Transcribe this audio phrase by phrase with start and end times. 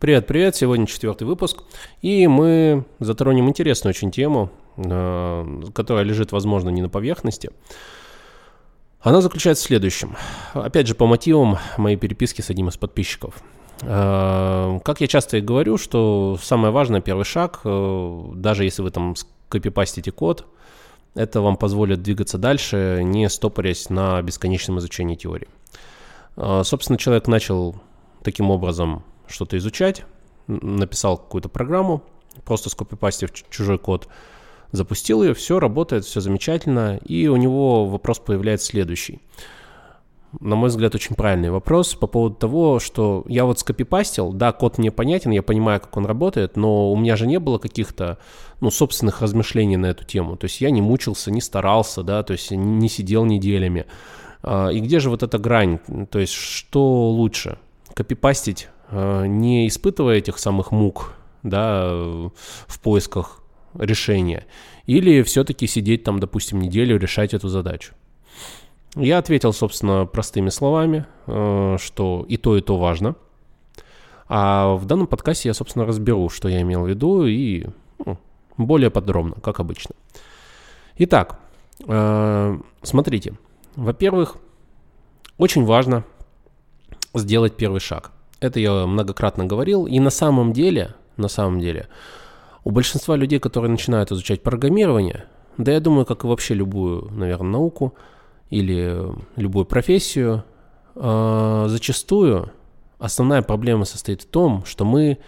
[0.00, 0.56] Привет, привет!
[0.56, 1.58] Сегодня четвертый выпуск,
[2.00, 7.50] и мы затронем интересную очень тему, э, которая лежит, возможно, не на поверхности.
[9.02, 10.16] Она заключается в следующем.
[10.54, 13.42] Опять же, по мотивам моей переписки с одним из подписчиков.
[13.82, 18.90] Э, как я часто и говорю, что самое важное, первый шаг, э, даже если вы
[18.92, 20.46] там скопипастите код,
[21.14, 25.48] это вам позволит двигаться дальше, не стопорясь на бесконечном изучении теории.
[26.36, 27.76] Собственно, человек начал
[28.22, 30.04] таким образом что-то изучать,
[30.46, 32.02] написал какую-то программу,
[32.44, 34.08] просто скопипастив чужой код,
[34.72, 39.20] запустил ее, все работает, все замечательно, и у него вопрос появляется следующий.
[40.38, 44.78] На мой взгляд, очень правильный вопрос по поводу того, что я вот скопипастил, да, код
[44.78, 48.18] мне понятен, я понимаю, как он работает, но у меня же не было каких-то,
[48.60, 50.36] ну, собственных размышлений на эту тему.
[50.36, 53.86] То есть я не мучился, не старался, да, то есть не сидел неделями.
[54.42, 55.80] А, и где же вот эта грань?
[56.10, 57.58] То есть что лучше?
[57.94, 61.12] Копипастить не испытывая этих самых мук,
[61.42, 63.40] да, в поисках
[63.74, 64.46] решения,
[64.86, 67.94] или все-таки сидеть там, допустим, неделю, решать эту задачу.
[68.96, 73.14] Я ответил, собственно, простыми словами, э, что и то, и то важно.
[74.28, 77.66] А в данном подкасте я, собственно, разберу, что я имел в виду, и
[78.04, 78.18] ну,
[78.56, 79.94] более подробно, как обычно.
[80.98, 81.38] Итак,
[81.86, 83.34] э, смотрите.
[83.76, 84.36] Во-первых,
[85.38, 86.04] очень важно
[87.14, 88.10] сделать первый шаг–
[88.40, 89.86] это я многократно говорил.
[89.86, 91.88] И на самом деле, на самом деле,
[92.64, 95.26] у большинства людей, которые начинают изучать программирование,
[95.58, 97.94] да я думаю, как и вообще любую, наверное, науку
[98.48, 98.98] или
[99.36, 100.44] любую профессию,
[100.94, 102.50] э, зачастую
[102.98, 105.18] основная проблема состоит в том, что мы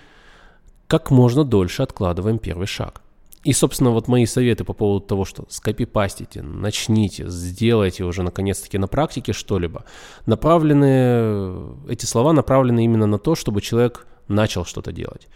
[0.87, 3.02] как можно дольше откладываем первый шаг.
[3.45, 8.87] И, собственно, вот мои советы по поводу того, что скопипастите, начните, сделайте уже наконец-таки на
[8.87, 9.84] практике что-либо,
[10.27, 15.27] направлены, эти слова направлены именно на то, чтобы человек начал что-то делать.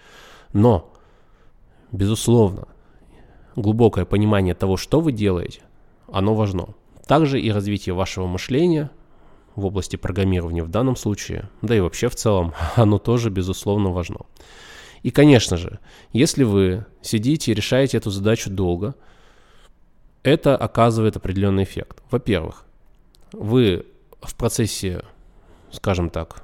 [0.52, 0.92] Но,
[1.90, 2.68] безусловно,
[3.56, 5.62] глубокое понимание того, что вы делаете,
[6.10, 6.68] оно важно.
[7.08, 8.90] Также и развитие вашего мышления
[9.56, 14.20] в области программирования в данном случае, да и вообще в целом, оно тоже, безусловно, важно.
[15.06, 15.78] И, конечно же,
[16.12, 18.96] если вы сидите и решаете эту задачу долго,
[20.24, 22.02] это оказывает определенный эффект.
[22.10, 22.64] Во-первых,
[23.30, 23.86] вы
[24.20, 25.04] в процессе,
[25.70, 26.42] скажем так,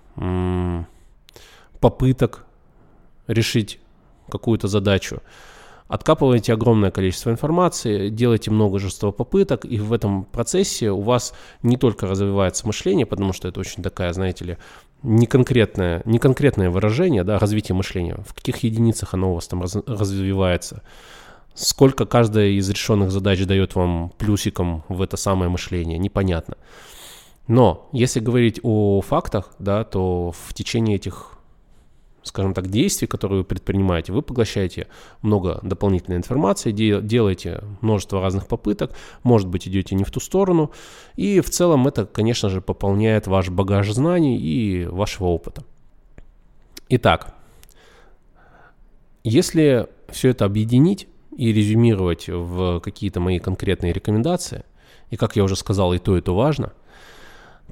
[1.81, 2.47] попыток
[3.27, 3.81] решить
[4.31, 5.23] какую-то задачу,
[5.89, 11.35] откапываете огромное количество информации, делаете множество попыток, и в этом процессе у вас
[11.65, 14.57] не только развивается мышление, потому что это очень такая, знаете ли,
[15.03, 19.63] не конкретное, не конкретное выражение, да, развитие мышления, в каких единицах оно у вас там
[19.63, 20.83] раз, развивается,
[21.55, 26.57] сколько каждая из решенных задач дает вам плюсиком в это самое мышление, непонятно.
[27.49, 31.39] Но если говорить о фактах, да, то в течение этих
[32.23, 34.87] скажем так, действий, которые вы предпринимаете, вы поглощаете
[35.23, 40.71] много дополнительной информации, делаете множество разных попыток, может быть, идете не в ту сторону,
[41.17, 45.65] и в целом это, конечно же, пополняет ваш багаж знаний и вашего опыта.
[46.89, 47.35] Итак,
[49.25, 54.65] если все это объединить и резюмировать в какие-то мои конкретные рекомендации,
[55.11, 56.73] и, как я уже сказал, и то, и то важно,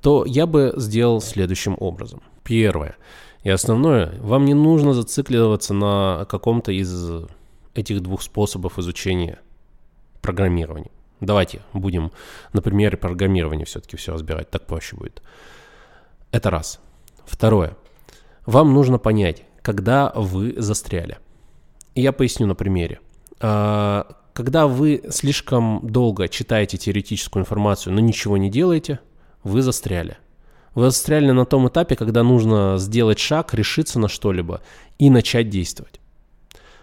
[0.00, 2.22] то я бы сделал следующим образом.
[2.43, 2.97] Первое–
[3.42, 7.24] и основное, вам не нужно зацикливаться на каком-то из
[7.74, 9.38] этих двух способов изучения
[10.20, 10.90] программирования.
[11.20, 12.12] Давайте будем
[12.52, 15.22] на примере программирования все-таки все разбирать, так проще будет.
[16.32, 16.80] Это раз.
[17.24, 17.76] Второе.
[18.46, 21.18] Вам нужно понять, когда вы застряли.
[21.94, 23.00] И я поясню на примере.
[23.40, 29.00] А, когда вы слишком долго читаете теоретическую информацию, но ничего не делаете,
[29.44, 30.18] вы застряли–
[30.75, 34.60] вы застряли на том этапе, когда нужно сделать шаг, решиться на что-либо
[34.98, 36.00] и начать действовать.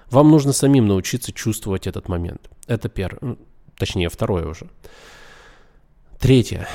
[0.09, 2.49] Вам нужно самим научиться чувствовать этот момент.
[2.67, 3.37] Это первое.
[3.77, 4.69] Точнее, второе уже.
[6.19, 6.67] Третье.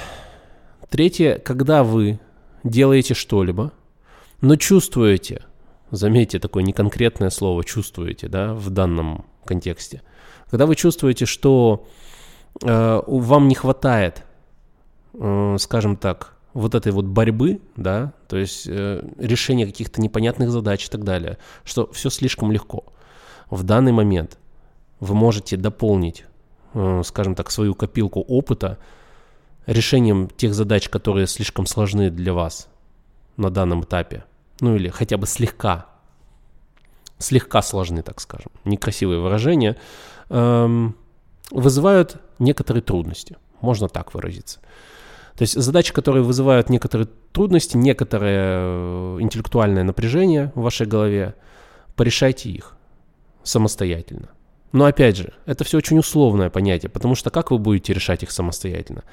[0.88, 2.20] Третье, когда вы
[2.64, 3.72] делаете что-либо,
[4.40, 5.44] но чувствуете,
[5.90, 10.02] заметьте такое неконкретное слово чувствуете, да, в данном контексте.
[10.50, 11.86] Когда вы чувствуете, что
[12.62, 14.24] э, вам не хватает,
[15.14, 20.86] э, скажем так, вот этой вот борьбы, да, то есть э, решения каких-то непонятных задач
[20.86, 22.84] и так далее, что все слишком легко.
[23.50, 24.38] В данный момент
[25.00, 26.24] вы можете дополнить,
[26.74, 28.78] э, скажем так, свою копилку опыта
[29.66, 32.68] решением тех задач, которые слишком сложны для вас
[33.36, 34.24] на данном этапе,
[34.60, 35.86] ну или хотя бы слегка,
[37.18, 39.76] слегка сложны, так скажем, некрасивые выражения,
[40.28, 40.96] эм,
[41.50, 44.60] вызывают некоторые трудности, можно так выразиться.
[45.36, 51.34] То есть задачи, которые вызывают некоторые трудности, некоторое э, интеллектуальное напряжение в вашей голове,
[51.96, 52.76] порешайте их
[53.42, 54.28] самостоятельно.
[54.72, 58.30] Но опять же, это все очень условное понятие, потому что как вы будете решать их
[58.30, 59.04] самостоятельно?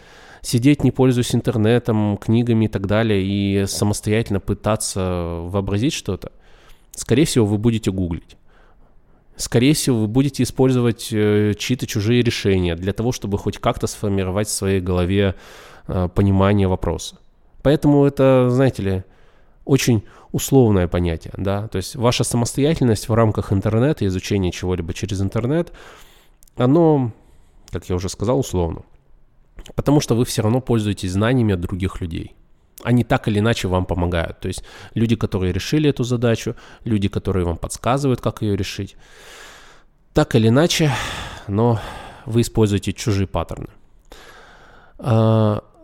[0.42, 6.32] Сидеть, не пользуясь интернетом, книгами и так далее, и самостоятельно пытаться вообразить что-то?
[6.92, 8.38] Скорее всего, вы будете гуглить.
[9.36, 14.48] Скорее всего, вы будете использовать э, чьи-то чужие решения для того, чтобы хоть как-то сформировать
[14.48, 15.36] в своей голове
[16.16, 17.18] понимание вопроса.
[17.62, 19.04] Поэтому это, знаете ли,
[19.66, 25.74] очень условное понятие, да, то есть ваша самостоятельность в рамках интернета, изучения чего-либо через интернет,
[26.56, 27.12] оно,
[27.72, 28.84] как я уже сказал, условно.
[29.76, 32.36] Потому что вы все равно пользуетесь знаниями от других людей.
[32.84, 34.40] Они так или иначе вам помогают.
[34.40, 34.64] То есть
[34.94, 36.56] люди, которые решили эту задачу,
[36.86, 38.96] люди, которые вам подсказывают, как ее решить.
[40.14, 40.92] Так или иначе,
[41.48, 41.80] но
[42.26, 43.68] вы используете чужие паттерны.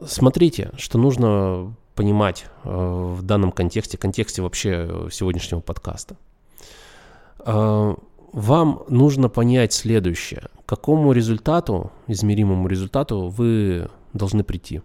[0.03, 6.17] Смотрите, что нужно понимать э, в данном контексте, контексте вообще сегодняшнего подкаста.
[7.39, 7.95] Э,
[8.33, 10.49] вам нужно понять следующее.
[10.65, 14.81] К какому результату, измеримому результату вы должны прийти?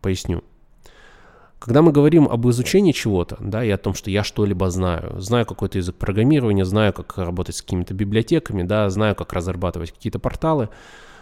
[0.00, 0.44] Поясню.
[1.58, 5.44] Когда мы говорим об изучении чего-то, да, и о том, что я что-либо знаю, знаю
[5.44, 10.70] какой-то язык программирования, знаю, как работать с какими-то библиотеками, да, знаю, как разрабатывать какие-то порталы,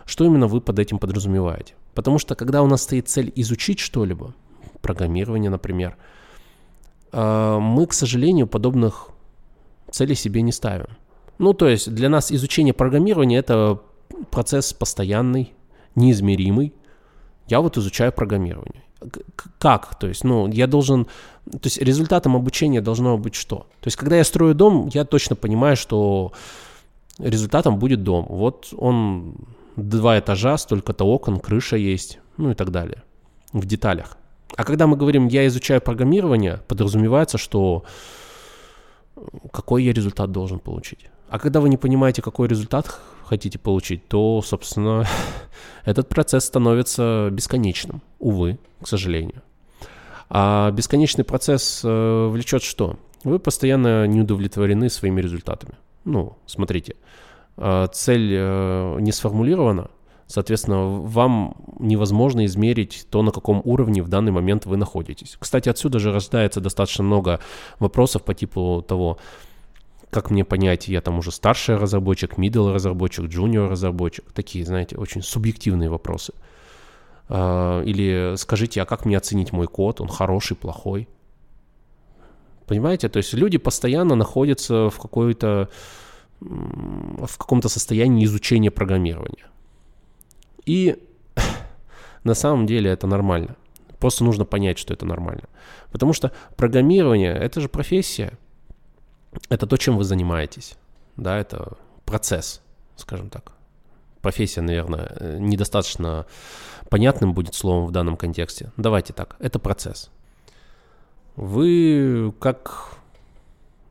[0.09, 1.75] что именно вы под этим подразумеваете?
[1.95, 4.33] Потому что когда у нас стоит цель изучить что-либо,
[4.81, 5.97] программирования, например,
[7.13, 9.09] а, мы, к сожалению, подобных
[9.91, 10.89] целей себе не ставим.
[11.39, 13.81] Ну, то есть для нас изучение программирования– это
[14.31, 15.53] процесс постоянный,
[15.95, 16.73] неизмеримый.
[17.47, 18.83] Я вот изучаю программирование.
[19.59, 19.99] Как?
[19.99, 21.05] То есть, ну, я должен...
[21.51, 23.67] То есть результатом обучения должно быть что?
[23.81, 26.33] То есть когда я строю дом, я точно понимаю, что
[27.19, 28.27] результатом будет дом.
[28.29, 29.35] Вот он
[29.79, 33.03] два этажа, столько-то окон, крыша есть, ну и так далее.
[33.53, 34.17] В деталях.
[34.57, 37.85] А когда мы говорим «я изучаю программирование», подразумевается, что
[39.53, 41.11] какой я результат должен получить.
[41.29, 45.07] А когда вы не понимаете, какой результат хотите получить, то, собственно,
[45.85, 49.43] этот процесс становится бесконечным, увы, к сожалению.
[50.31, 52.99] А бесконечный процесс э, влечет что?
[53.25, 55.75] Вы постоянно не удовлетворены своими результатами.
[56.05, 56.97] Ну, смотрите, э,
[57.93, 59.91] цель э, не сформулирована,
[60.29, 65.39] Соответственно, вам невозможно измерить то, на каком уровне в данный момент вы находитесь.
[65.41, 67.41] Кстати, отсюда же рождается достаточно много
[67.79, 69.17] вопросов по типу того,
[70.11, 74.31] как мне понять, я там уже старший разработчик, middle разработчик, junior разработчик.
[74.33, 76.35] Такие, знаете, очень субъективные вопросы.
[77.31, 80.03] А, или скажите, а как мне оценить мой код?
[80.03, 81.09] Он хороший, плохой?
[82.67, 83.09] Понимаете?
[83.09, 85.71] То есть люди постоянно находятся в какой-то
[86.41, 89.47] в каком-то состоянии изучения программирования.
[90.65, 91.03] И
[92.25, 93.57] на самом деле это нормально.
[93.99, 95.49] Просто нужно понять, что это нормально.
[95.91, 98.39] Потому что программирование— это же профессия.
[99.49, 100.77] Это то, чем вы занимаетесь.
[101.17, 102.63] Да, это процесс,
[102.97, 103.53] скажем так.
[104.21, 106.27] Профессия, наверное, недостаточно
[106.89, 108.73] понятным будет словом в данном контексте.
[108.77, 110.11] Давайте так, это процесс.
[111.35, 112.99] Вы, как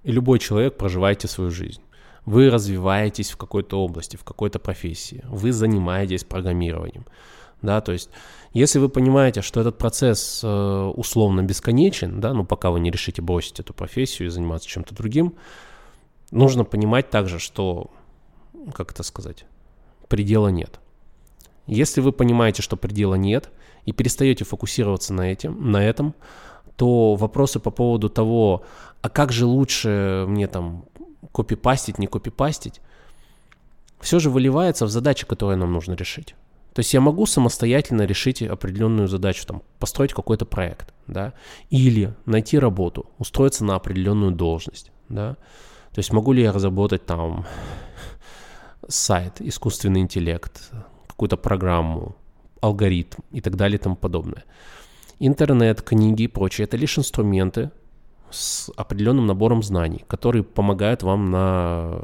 [0.04, 1.82] и любой человек, проживаете свою жизнь
[2.28, 7.06] вы развиваетесь в какой-то области, в какой-то профессии, вы занимаетесь программированием.
[7.62, 8.10] Да, то есть,
[8.54, 13.22] если вы понимаете, что этот процесс э, условно бесконечен, да, ну пока вы не решите
[13.22, 15.36] бросить эту профессию и заниматься чем-то другим,
[16.30, 17.90] нужно понимать также, что,
[18.74, 19.46] как это сказать,
[20.10, 20.82] предела нет.
[21.66, 23.50] Если вы понимаете, что предела нет,
[23.86, 26.14] и перестаете фокусироваться на, этим, на этом,
[26.76, 28.64] то вопросы по поводу того,
[29.02, 30.84] а как же лучше мне там
[31.32, 32.82] копипастить, не копипастить,
[34.00, 36.36] все же выливается в задачи, которые нам нужно решить.
[36.74, 41.34] То есть я могу самостоятельно решить определенную задачу, там, построить какой-то проект, да,
[41.72, 45.38] или найти работу, устроиться на определенную должность, да.
[45.92, 47.48] То есть могу ли я разработать там
[48.88, 50.72] сайт, искусственный интеллект,
[51.08, 52.16] какую-то программу,
[52.62, 54.44] алгоритм и так далее и тому подобное.
[55.20, 57.72] Интернет, книги и прочее– это лишь инструменты,
[58.30, 62.00] с определенным набором знаний, которые помогают вам на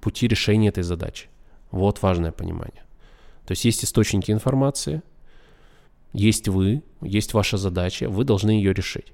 [0.00, 1.28] пути решения этой задачи.
[1.70, 2.84] Вот важное понимание.
[3.46, 5.02] То есть есть источники информации,
[6.12, 9.12] есть вы, есть ваша задача, вы должны ее решить.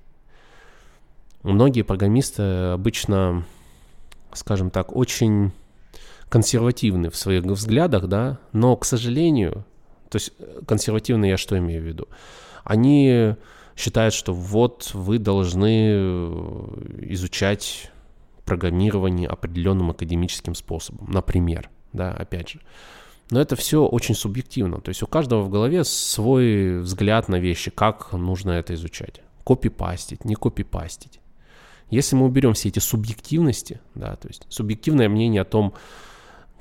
[1.43, 3.45] Многие программисты обычно,
[4.33, 5.53] скажем так, очень
[6.29, 9.65] консервативны в своих взглядах, да, но, к сожалению,
[10.11, 10.33] то есть
[10.67, 12.09] консервативные я что имею в виду?
[12.63, 13.35] Они
[13.81, 17.91] считает, что вот вы должны э, изучать
[18.45, 22.61] программирование определенным академическим способом, например, да, опять же.
[23.31, 24.81] Но это все очень субъективно.
[24.81, 29.21] То есть у каждого в голове свой взгляд на вещи, как нужно это изучать.
[29.45, 31.21] Копипастить, не копипастить.
[31.91, 35.75] Если мы уберем все эти субъективности, да, то есть субъективное мнение о том,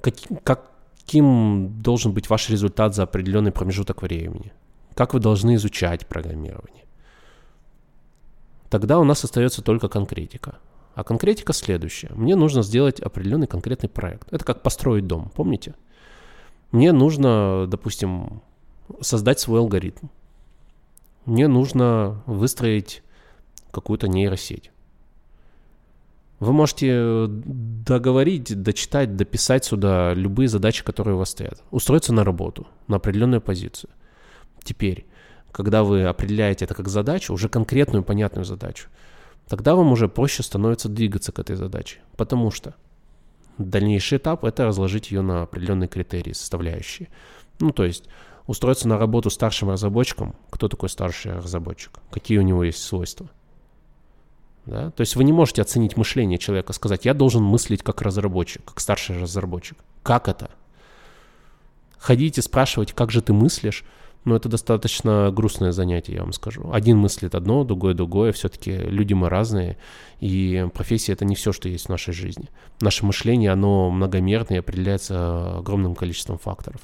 [0.01, 4.53] как, каким должен быть ваш результат за определенный промежуток времени,
[4.93, 6.85] как вы должны изучать программирование,
[8.69, 10.59] тогда у нас остается только конкретика.
[10.95, 12.11] А конкретика следующая.
[12.13, 14.31] Мне нужно сделать определенный конкретный проект.
[14.33, 15.75] Это как построить дом, помните?
[16.71, 18.41] Мне нужно, допустим,
[19.01, 20.07] создать свой алгоритм.
[21.25, 23.03] Мне нужно выстроить
[23.71, 24.71] какую-то нейросеть.
[26.39, 31.61] Вы можете договорить, дочитать, дописать сюда любые задачи, которые у вас стоят.
[31.69, 33.91] Устроиться на работу, на определенную позицию.
[34.63, 35.05] Теперь,
[35.51, 38.87] когда вы определяете это как задачу, уже конкретную, понятную задачу,
[39.47, 41.99] тогда вам уже проще становится двигаться к этой задаче.
[42.15, 42.75] Потому что
[43.57, 47.09] дальнейший этап– это разложить ее на определенные критерии, составляющие.
[47.59, 48.05] Ну, то есть
[48.47, 50.35] устроиться на работу старшим разработчиком.
[50.49, 51.99] Кто такой старший разработчик?
[52.09, 53.29] Какие у него есть свойства?
[54.65, 54.91] Да?
[54.91, 58.79] То есть вы не можете оценить мышление человека, сказать, я должен мыслить как разработчик, как
[58.79, 59.77] старший разработчик.
[60.03, 60.49] Как это?
[61.97, 63.83] Ходите спрашивать, как же ты мыслишь,
[64.25, 66.69] но это достаточно грустное занятие, я вам скажу.
[66.71, 68.31] Один мыслит одно, другой другое.
[68.31, 69.77] Все-таки люди мы разные,
[70.19, 72.49] и профессия— это не все, что есть в нашей жизни.
[72.81, 76.81] Наше мышление, оно многомерное и определяется огромным количеством факторов.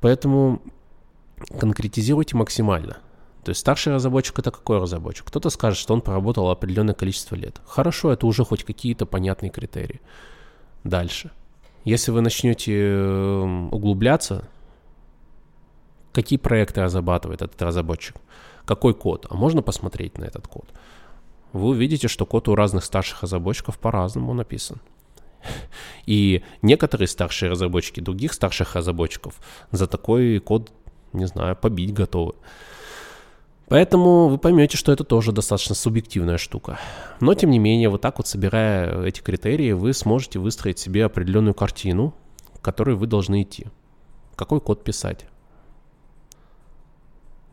[0.00, 0.60] Поэтому
[1.58, 2.98] конкретизируйте максимально—
[3.44, 5.26] то есть старший разработчик это какой разработчик?
[5.26, 7.60] Кто-то скажет, что он проработал определенное количество лет.
[7.66, 10.00] Хорошо, это уже хоть какие-то понятные критерии.
[10.84, 11.32] Дальше.
[11.84, 14.48] Если вы начнете эм, углубляться,
[16.12, 18.16] какие проекты разрабатывает этот разработчик,
[18.64, 20.66] какой код, а можно посмотреть на этот код.
[21.52, 24.80] Вы увидите, что код у разных старших разработчиков по-разному написан.
[26.06, 29.34] И некоторые старшие разработчики других старших разработчиков
[29.70, 30.72] за такой код,
[31.12, 32.34] не знаю, побить готовы.
[33.68, 36.78] Поэтому вы поймете, что это тоже достаточно субъективная штука.
[37.20, 41.54] Но, тем не менее, вот так вот собирая эти критерии, вы сможете выстроить себе определенную
[41.54, 42.14] картину,
[42.58, 43.66] к которой вы должны идти.
[44.36, 45.26] Какой код писать?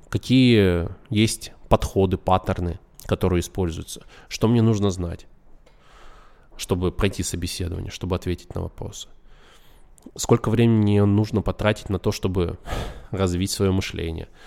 [0.10, 4.06] Какие есть подходы, паттерны, которые используются?
[4.28, 5.28] Что мне нужно знать,
[6.58, 9.10] чтобы пройти собеседование, чтобы ответить на вопросы?
[10.16, 12.58] Сколько времени нужно потратить на то, чтобы
[13.12, 14.28] развить свое мышление–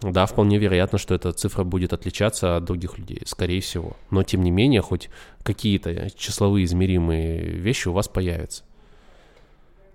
[0.00, 3.96] да, вполне вероятно, что эта цифра будет отличаться от других людей, скорее всего.
[4.10, 5.10] Но тем не менее, хоть
[5.42, 8.62] какие-то числовые измеримые вещи у вас появятся.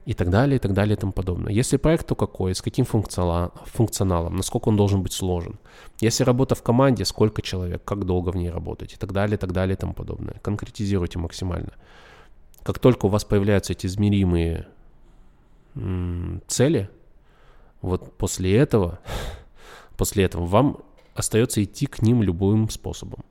[0.05, 1.53] И так далее, и так далее, и тому подобное.
[1.53, 5.59] Если проект, то какой, с каким функционалом, насколько он должен быть сложен.
[6.01, 9.39] Если работа в команде, сколько человек, как долго в ней работать, и так далее, и
[9.39, 10.35] так далее, и тому подобное.
[10.41, 11.73] Конкретизируйте максимально.
[12.63, 14.67] Как только у вас появляются эти измеримые
[16.47, 16.89] цели,
[17.81, 18.99] вот после этого
[19.97, 20.77] после этого, вам
[21.15, 23.23] остается идти к ним любым способом.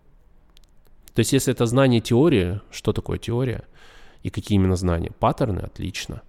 [1.15, 3.65] То есть, если это знание теории, что такое теория
[4.23, 5.11] и какие именно знания?
[5.19, 6.23] Паттерны– отлично.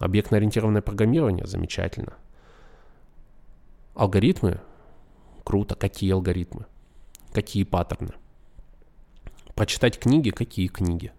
[0.00, 2.14] Объектно-ориентированное программирование– замечательно.
[3.94, 4.60] Алгоритмы–
[5.44, 5.76] круто.
[5.76, 6.66] Какие алгоритмы?
[7.32, 8.14] Какие паттерны?
[9.54, 11.12] Прочитать книги– какие книги?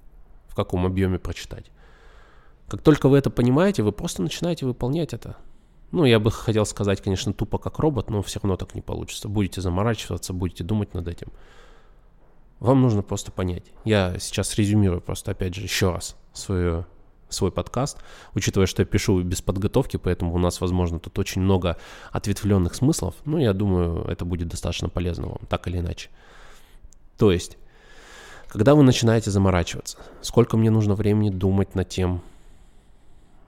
[0.50, 1.72] В каком объеме прочитать?
[2.68, 5.38] Как только вы это понимаете, вы просто начинаете выполнять это–
[5.92, 9.28] ну, я бы хотел сказать, конечно, тупо как робот, но все равно так не получится.
[9.28, 11.28] Будете заморачиваться, будете думать над этим.
[12.60, 13.66] Вам нужно просто понять.
[13.84, 16.86] Я сейчас резюмирую просто, опять же, еще раз свою,
[17.32, 17.98] свой подкаст,
[18.34, 21.78] учитывая, что я пишу без подготовки, поэтому у нас, возможно, тут очень много
[22.12, 23.16] ответвленных смыслов.
[23.26, 26.10] Но я думаю, это будет достаточно полезно вам, так или иначе.
[27.18, 27.58] То есть,
[28.48, 32.22] когда вы начинаете заморачиваться, сколько мне нужно времени думать над тем,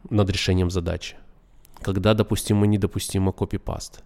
[0.10, 1.16] над решением задачи,
[1.82, 4.04] когда допустимо, недопустимо копипаст,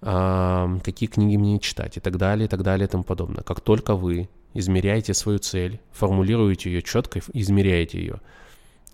[0.00, 3.42] а, какие книги мне читать и так далее, и так далее, и тому подобное.
[3.42, 8.20] Как только вы измеряете свою цель, формулируете ее четко, измеряете ее,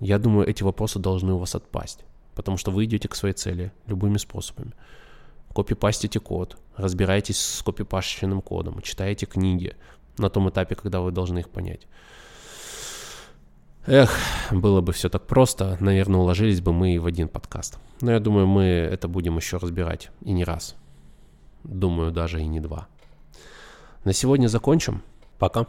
[0.01, 3.73] я думаю, эти вопросы должны у вас отпасть, потому что вы идете к своей цели
[3.87, 4.73] любыми способами.
[5.55, 9.77] Копипастите код, разбираетесь с копипащенным кодом, читаете книги
[10.19, 11.87] на том этапе, когда вы должны их понять.
[13.87, 14.17] Эх,
[14.51, 17.79] было бы все так просто, наверное, уложились бы мы в один подкаст.
[18.01, 20.75] Но я думаю, мы это будем еще разбирать и не раз.
[21.65, 22.89] Думаю, даже и не два.
[24.05, 25.03] На сегодня закончим.
[25.39, 25.67] Пока.